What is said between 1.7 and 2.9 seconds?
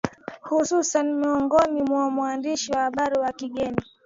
mwa waandishi wa